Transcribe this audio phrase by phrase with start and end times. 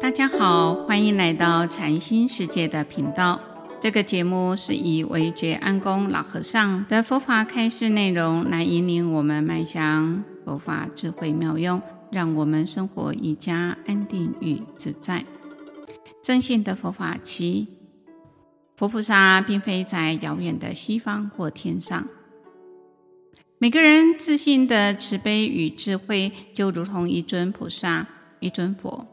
[0.00, 3.40] 大家好，欢迎来到禅心世界的频道。
[3.80, 11.80] 这个节目是以惟觉安公老和尚的佛法开示内容来引领我们迈向佛法智慧妙用，
[12.10, 15.24] 让我们生活愈加安定与自在。
[16.22, 17.68] 正信的佛法七，
[18.76, 22.06] 佛菩萨并非在遥远的西方或天上。
[23.58, 28.06] 每个人自信的慈悲与智慧，就如同一尊菩萨、
[28.40, 29.06] 一尊佛，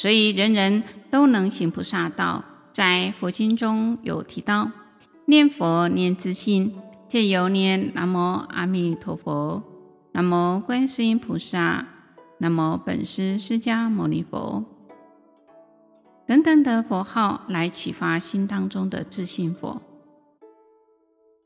[0.00, 2.42] 所以人人都能行菩萨道。
[2.72, 4.70] 在佛经中有提到，
[5.26, 6.74] 念佛念自信，
[7.06, 8.16] 借由念南无
[8.48, 9.62] 阿弥陀佛、
[10.12, 11.86] 南无观世音菩萨、
[12.38, 14.64] 南无本师释迦牟尼佛
[16.26, 19.82] 等等的佛号来启发心当中的自信佛，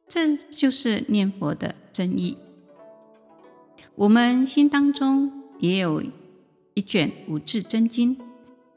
[0.07, 2.39] 这就是念佛的真意。
[3.97, 6.01] 我们心当中也有
[6.75, 8.17] 一卷五字真经。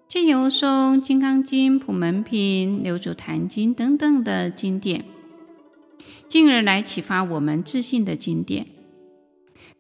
[0.08, 5.04] 借由诵《金刚经》《普门品》《六祖坛经》等等的经典，
[6.30, 8.68] 进而来启发我们自信的经典，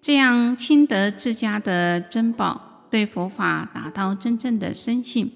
[0.01, 5.31] 这样亲得自家的珍宝，对佛法达到真正的深信，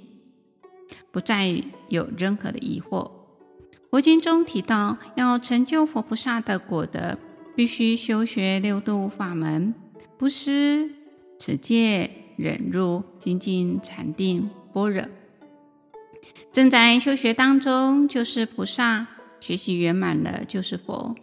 [1.10, 3.10] 不再有任何的疑惑。
[3.90, 7.18] 佛经中提到，要成就佛菩萨的果德，
[7.56, 9.74] 必须修学六度法门：
[10.18, 10.90] 布施、
[11.40, 14.50] 持戒、忍辱、精进、禅定。
[14.74, 15.06] 般若
[16.52, 19.06] 正在修学当中，就是菩萨；
[19.40, 21.16] 学习圆满了，就是佛。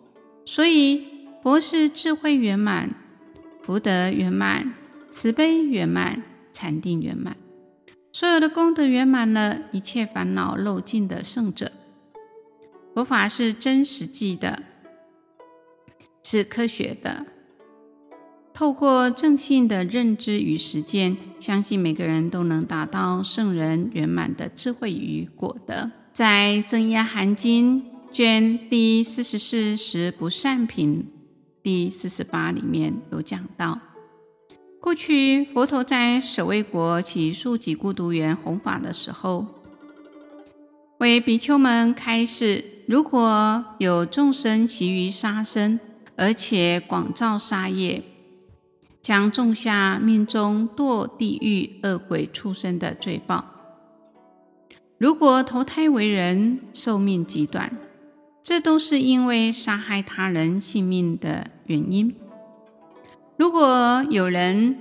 [0.45, 1.07] 所以，
[1.43, 2.95] 佛是智慧圆满、
[3.63, 4.75] 福德圆满、
[5.11, 7.37] 慈悲圆满、禅定圆满，
[8.13, 11.73] 所有的功德圆满了，一切烦恼漏尽的圣者。
[12.95, 14.63] 佛法是真实际的，
[16.23, 17.27] 是科学的。
[18.59, 25.89] 透过正信的认知与实践，相信每个人都能达到圣人圆满的智慧与果德。
[26.13, 27.81] 在《增一含经》
[28.13, 31.07] 卷第四十四十不善品
[31.63, 33.79] 第四十八里面有讲到，
[34.81, 39.47] 过去佛陀在舍卫国只树给孤独园弘法的时候，
[40.99, 45.79] 为比丘们开示：如果有众生习于杀生，
[46.17, 48.03] 而且广造杀业。
[49.01, 53.45] 将种下命中堕地狱恶鬼畜生的罪报。
[54.99, 57.77] 如果投胎为人，寿命极短，
[58.43, 62.15] 这都是因为杀害他人性命的原因。
[63.37, 64.77] 如果有人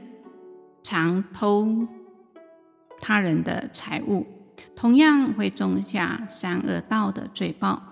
[0.82, 1.88] 常偷
[3.00, 4.26] 他人的财物，
[4.76, 7.84] 同样会种下三恶道的罪报。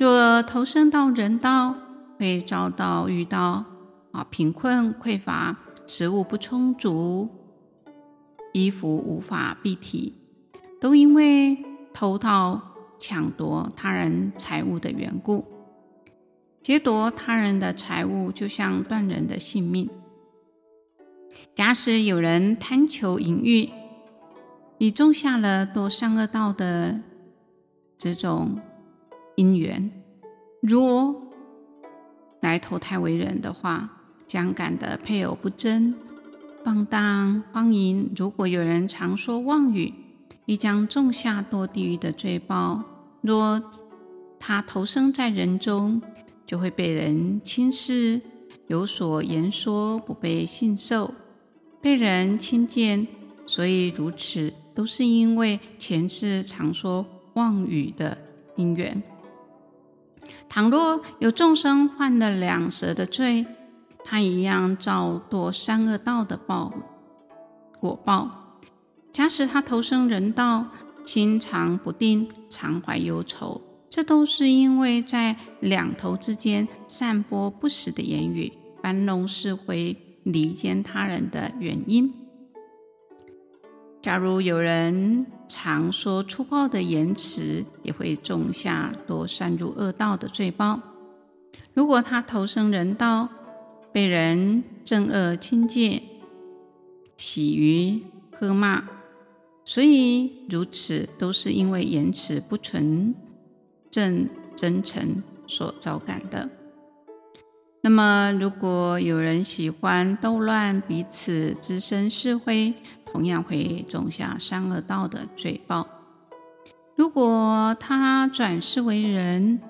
[0.00, 1.76] 若投生到人道，
[2.18, 3.64] 会遭到遇到。
[4.16, 5.54] 啊，贫困匮乏，
[5.86, 7.28] 食物不充足，
[8.54, 10.14] 衣服无法蔽体，
[10.80, 11.62] 都因为
[11.92, 12.58] 偷盗、
[12.98, 15.44] 抢夺他人财物的缘故。
[16.62, 19.90] 劫夺他人的财物，就像断人的性命。
[21.54, 23.68] 假使有人贪求淫欲，
[24.78, 27.02] 已种下了堕善恶道的
[27.98, 28.58] 这种
[29.34, 29.90] 因缘，
[30.62, 31.14] 若
[32.40, 33.95] 来投胎为人的话，
[34.26, 35.94] 将感的配偶不真、
[36.64, 38.10] 放荡、荒淫。
[38.16, 39.92] 如果有人常说妄语，
[40.44, 42.82] 亦将种下堕地狱的罪报。
[43.20, 43.62] 若
[44.38, 46.00] 他投生在人中，
[46.46, 48.20] 就会被人轻视，
[48.68, 51.12] 有所言说，不被信受，
[51.80, 53.06] 被人轻贱。
[53.46, 58.18] 所以如此，都是因为前世常说妄语的
[58.56, 59.00] 因缘。
[60.48, 63.46] 倘若有众生犯了两舌的罪，
[64.08, 66.72] 他一样遭堕三恶道的报
[67.80, 68.60] 果报。
[69.12, 70.68] 假使他投生人道，
[71.04, 82.14] 心常不定，常怀忧愁，这都是因为在两头之间散播不实的言语，搬弄是非，离间他人的原因。
[84.00, 90.80] 假如有人常说粗暴的言辞，也会种下堕善入恶道的罪报。
[91.74, 93.28] 如果他投生人道，
[93.92, 96.02] 被人憎恶轻贱，
[97.16, 98.02] 喜于
[98.32, 98.84] 喝骂，
[99.64, 103.14] 所以如此都是因为言辞不纯
[103.90, 106.48] 正真诚所招感的。
[107.80, 112.74] 那么，如果有人喜欢斗乱，彼此滋生是非，
[113.06, 115.86] 同样会种下三恶道的罪报。
[116.96, 119.60] 如果他转世为人，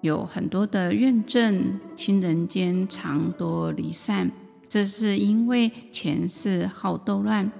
[0.00, 4.30] 有很多的怨憎，亲人间常多离散，
[4.68, 7.50] 这是因为前世好斗乱，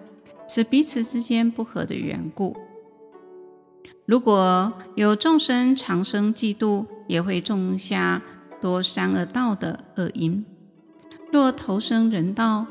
[0.48, 2.56] 是彼此之间不和的缘故。
[4.06, 8.22] 如果有众生常生嫉妒，也会种下
[8.60, 10.44] 多三恶道的恶因。
[11.30, 12.66] 若投生人道，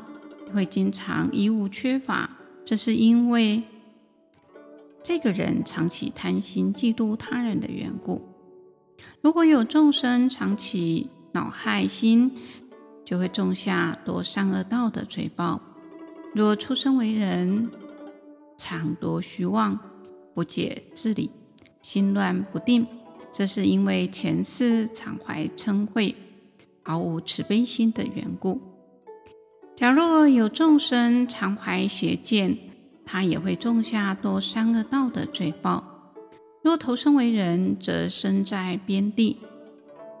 [0.52, 2.30] 会经常衣物缺乏，
[2.64, 3.62] 这是因为
[5.02, 8.20] 这个人长期贪心嫉妒他人的缘故。
[9.20, 12.30] 如果有众生长期恼害心，
[13.04, 15.60] 就会种下多善恶道的罪报。
[16.34, 17.70] 若出生为人，
[18.56, 19.78] 常多虚妄，
[20.34, 21.30] 不解自理，
[21.80, 22.86] 心乱不定，
[23.32, 26.14] 这是因为前世常怀嗔恚，
[26.82, 28.60] 毫无慈悲心的缘故。
[29.74, 32.58] 假若有众生常怀邪见，
[33.06, 35.87] 他也会种下多善恶道的罪报。
[36.68, 39.38] 若投生为人，则生在边地，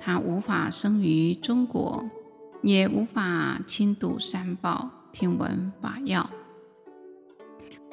[0.00, 2.08] 他无法生于中国，
[2.62, 6.30] 也无法亲睹三宝，听闻法要，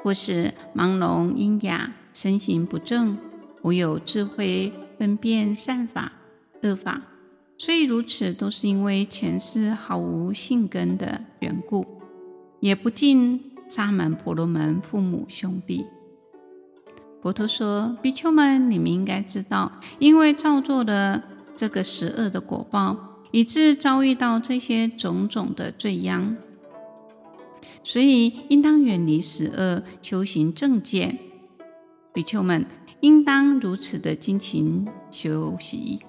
[0.02, 3.18] 或是盲聋瘖哑，身形不正，
[3.62, 6.13] 无有智慧分辨善法、
[6.63, 7.01] 恶法。
[7.58, 11.86] 所以如此，都是因为前世毫无性根的缘故，
[12.62, 15.86] 也不敬沙门、婆罗门父母兄弟。
[17.25, 21.24] 佛陀说：“比丘们，你们应该知道，因为造作的
[21.56, 22.95] 这个十恶的果报，
[23.31, 26.38] 以致遭遇到这些种种的罪殃，
[27.83, 31.18] 所以应当远离十恶，修行正见。
[32.13, 32.63] 比丘们
[33.00, 36.01] 应当如此的精勤修习。”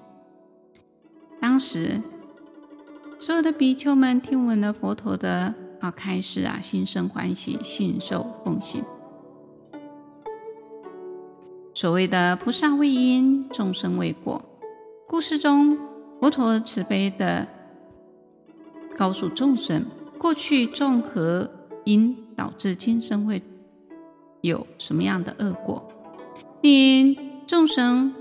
[1.41, 1.99] 当时，
[3.17, 8.83] 所有的比丘们听闻了佛陀的啊开示啊，心生欢喜，信受奉行。
[11.77, 14.43] 所谓的菩萨为因，众生为果。
[15.07, 15.77] 故事中，
[16.19, 17.47] 佛陀慈悲地
[18.97, 19.85] 告诉众生，
[20.17, 21.47] 过去种何
[21.85, 23.43] 因导致今生会
[24.41, 25.87] 有什么样的恶果，
[26.61, 27.15] 令
[27.45, 28.11] 众生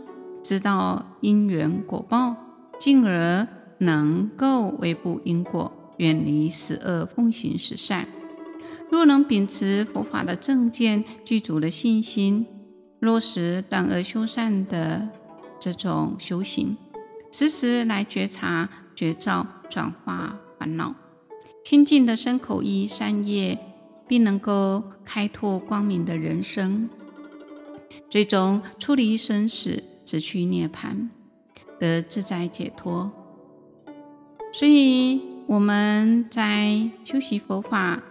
[0.43, 2.37] 知道因缘果报。
[2.79, 3.49] 进而
[3.79, 8.07] 能够围捕因果，远离十恶，奉行十善。
[8.91, 12.47] 若能秉持佛法的正见，具足了信心，
[13.01, 15.09] 落实断恶修善的
[15.61, 16.77] 这种修行，
[17.31, 20.95] 时时来觉察、觉照、转化烦恼，
[21.65, 23.59] 清净的身口意三业，
[24.07, 26.89] 并能够开拓光明的人生，
[28.09, 31.09] 最终出离生死，直趋涅槃。
[31.79, 33.13] 得自在解脱，
[34.51, 38.03] 所以我们在修习佛法，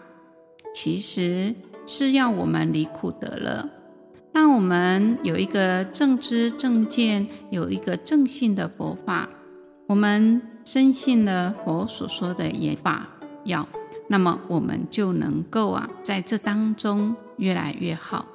[0.76, 1.56] 其实
[1.88, 3.68] 是要我们离苦得乐，
[4.36, 9.30] 让我们有一个正知正见，有一个正信的佛法。
[9.88, 13.08] 我们深信了佛所说的言法
[13.46, 13.66] 要，
[14.10, 18.26] 那么我们就能够啊，在这当中越来越好，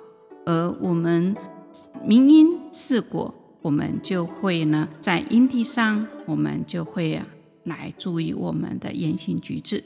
[0.47, 1.37] 而我们
[2.02, 3.35] 明因识果。
[3.61, 7.26] 我们就会呢，在因地上，我们就会啊，
[7.64, 9.85] 来注意我们的言行举止。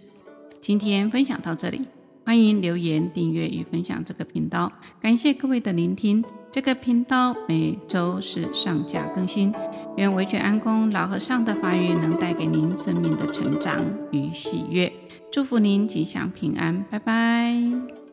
[0.60, 1.82] 今天分享到这里，
[2.24, 4.72] 欢迎留言、订阅与分享这个频道。
[5.00, 6.24] 感谢各位的聆听。
[6.50, 9.52] 这个频道每周是上架更新。
[9.96, 14.90] 愿维权安公老和尚的法语能带给您生命的成长与喜悦。
[15.30, 18.03] 祝福您吉祥平安，拜拜。